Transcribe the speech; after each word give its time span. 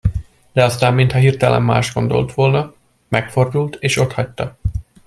De 0.53 0.63
aztán, 0.63 0.93
mintha 0.93 1.17
hirtelen 1.19 1.61
mást 1.61 1.93
gondolt 1.93 2.33
volna, 2.33 2.73
megfordult 3.09 3.75
és 3.79 3.97
otthagyta. 3.97 4.57